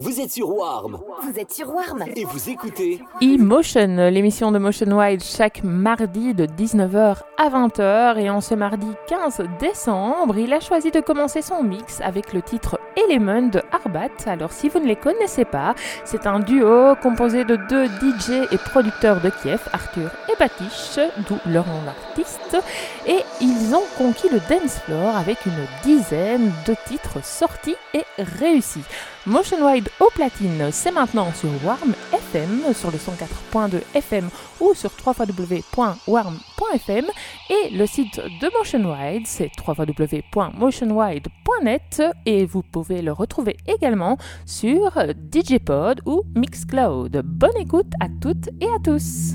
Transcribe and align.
Vous 0.00 0.20
êtes 0.20 0.30
sur 0.30 0.48
Warm 0.54 1.00
Vous 1.24 1.40
êtes 1.40 1.52
sur 1.52 1.74
Warm 1.74 2.04
et 2.14 2.22
vous 2.22 2.50
écoutez 2.50 3.00
E-Motion, 3.20 3.96
l'émission 4.12 4.52
de 4.52 4.58
Motion 4.60 4.96
Wide 4.96 5.24
chaque 5.24 5.64
mardi 5.64 6.34
de 6.34 6.46
19h 6.46 7.16
à 7.36 7.48
20h. 7.48 8.16
Et 8.20 8.30
en 8.30 8.40
ce 8.40 8.54
mardi 8.54 8.86
15 9.08 9.42
décembre, 9.58 10.38
il 10.38 10.52
a 10.52 10.60
choisi 10.60 10.92
de 10.92 11.00
commencer 11.00 11.42
son 11.42 11.64
mix 11.64 12.00
avec 12.00 12.32
le 12.32 12.42
titre 12.42 12.78
Element 12.96 13.48
de 13.48 13.60
Arbat. 13.72 14.14
Alors 14.26 14.52
si 14.52 14.68
vous 14.68 14.78
ne 14.78 14.86
les 14.86 14.94
connaissez 14.94 15.44
pas, 15.44 15.74
c'est 16.04 16.28
un 16.28 16.38
duo 16.38 16.94
composé 17.02 17.42
de 17.44 17.56
deux 17.68 17.86
DJ 17.86 18.46
et 18.52 18.58
producteurs 18.58 19.20
de 19.20 19.30
Kiev, 19.42 19.68
Arthur 19.72 20.12
et 20.28 20.36
Batish, 20.38 21.00
d'où 21.28 21.38
leur 21.50 21.66
nom 21.66 21.82
d'artiste. 21.82 22.56
Et 23.04 23.24
ils 23.40 23.74
ont 23.74 23.82
conquis 23.96 24.28
le 24.28 24.38
dance 24.48 24.78
floor 24.78 25.16
avec 25.16 25.44
une 25.44 25.66
dizaine 25.82 26.52
de 26.68 26.76
titres 26.86 27.24
sortis 27.24 27.74
et 27.94 28.04
réussis. 28.38 28.84
Motion 29.28 29.62
Wide 29.62 29.88
au 30.00 30.08
platine, 30.14 30.70
c'est 30.72 30.90
maintenant 30.90 31.30
sur 31.34 31.50
Warm 31.62 31.94
FM, 32.14 32.72
sur 32.72 32.90
le 32.90 32.96
104.2 32.96 33.82
FM 33.94 34.30
ou 34.58 34.72
sur 34.72 34.90
www.warm.fm 35.06 37.04
et 37.50 37.68
le 37.70 37.86
site 37.86 38.16
de 38.16 38.50
Motion 38.56 38.90
Wide, 38.90 39.26
c'est 39.26 39.50
www.motionwide.net 39.66 42.02
et 42.24 42.46
vous 42.46 42.62
pouvez 42.62 43.02
le 43.02 43.12
retrouver 43.12 43.58
également 43.66 44.16
sur 44.46 44.92
DJpod 45.30 46.00
ou 46.06 46.22
Mixcloud. 46.34 47.20
Bonne 47.22 47.58
écoute 47.58 47.92
à 48.00 48.06
toutes 48.22 48.48
et 48.62 48.68
à 48.68 48.78
tous. 48.82 49.34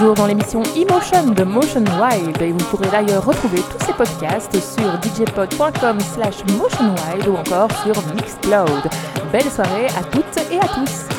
dans 0.00 0.26
l'émission 0.26 0.62
Emotion 0.74 1.26
de 1.26 1.44
Motion 1.44 1.84
Wild 2.00 2.40
et 2.40 2.52
vous 2.52 2.64
pourrez 2.70 2.88
d'ailleurs 2.88 3.24
retrouver 3.24 3.58
tous 3.58 3.84
ces 3.84 3.92
podcasts 3.92 4.52
sur 4.54 4.90
djpod.com 5.02 6.00
slash 6.00 6.42
motionwild 6.56 7.28
ou 7.28 7.36
encore 7.36 7.68
sur 7.82 7.94
Mixcloud. 8.14 8.88
Belle 9.30 9.50
soirée 9.50 9.86
à 9.88 10.02
toutes 10.04 10.38
et 10.50 10.58
à 10.58 10.68
tous. 10.68 11.09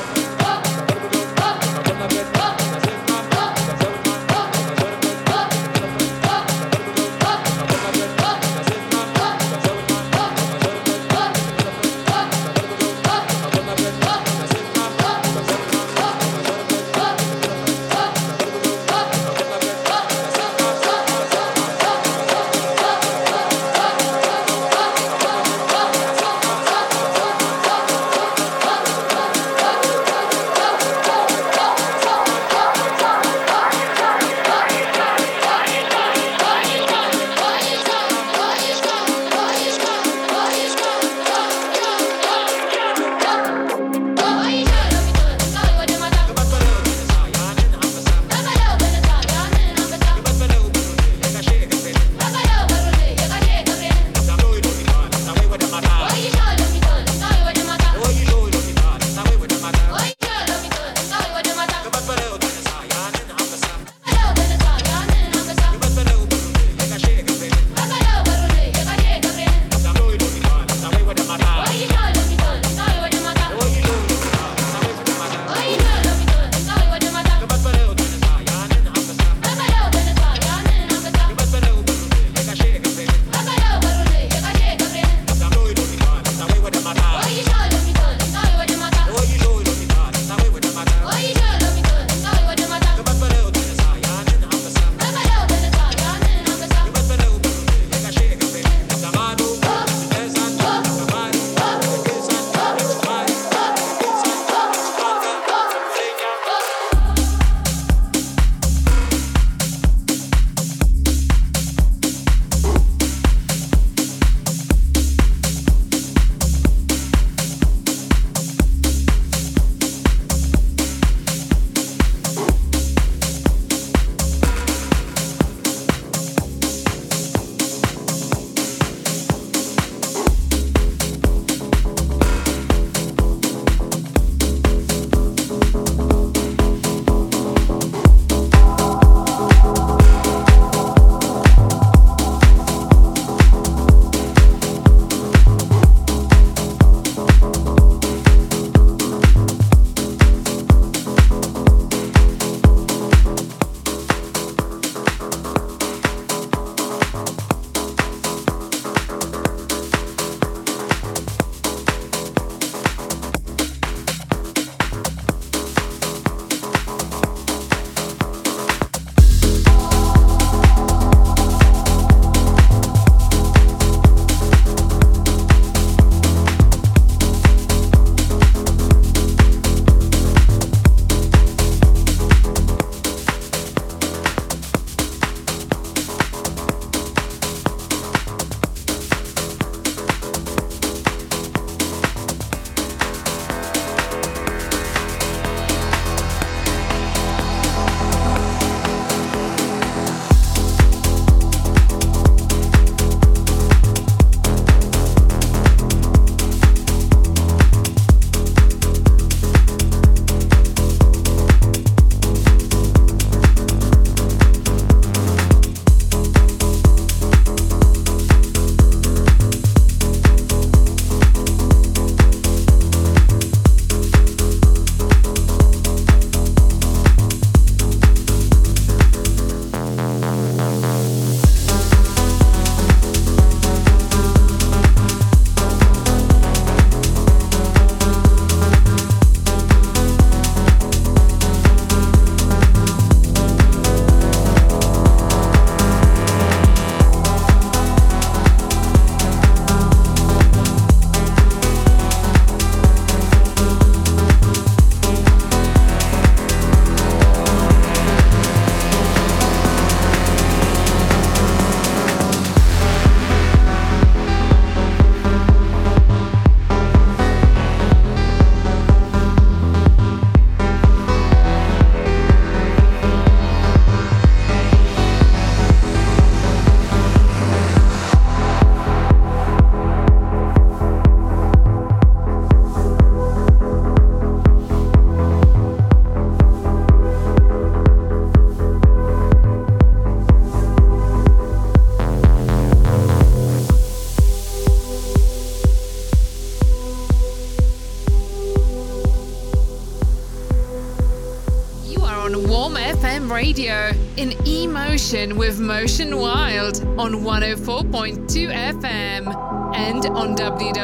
Emotion 305.21 305.37
with 305.37 305.59
Motion 305.59 306.17
Wild 306.17 306.81
on 306.97 307.13
104.2 307.23 308.51
FM 308.81 309.75
and 309.75 310.05
on 310.07 310.35
www.warm.fm. 310.35 310.81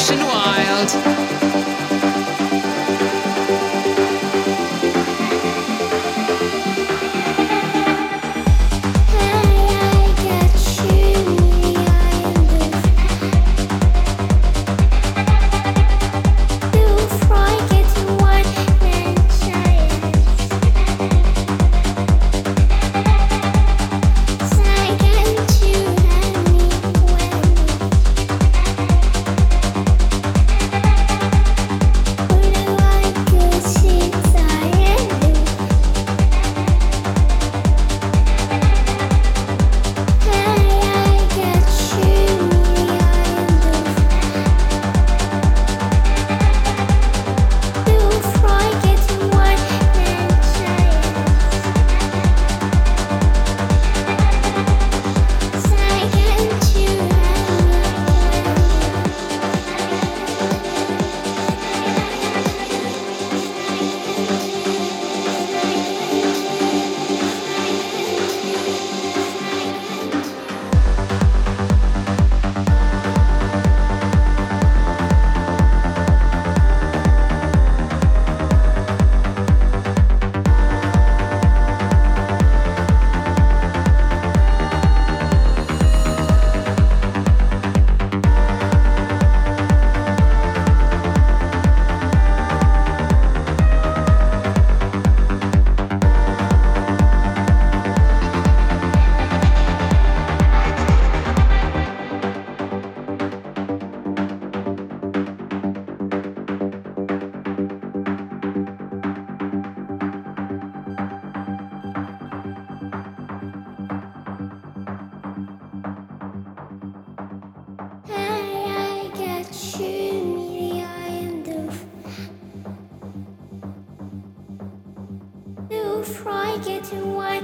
Motion 0.00 0.18
Wild. 0.20 1.29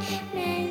Amen. 0.08 0.65